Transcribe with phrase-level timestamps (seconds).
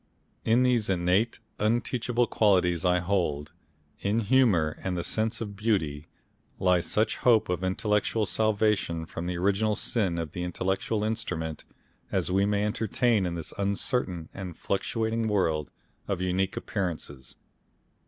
[0.43, 3.51] In these innate, unteachable qualities I hold
[3.99, 6.07] in humour and the sense of beauty
[6.57, 11.65] lies such hope of intellectual salvation from the original sin of our intellectual instrument
[12.11, 15.69] as we may entertain in this uncertain and fluctuating world
[16.07, 17.35] of unique appearances....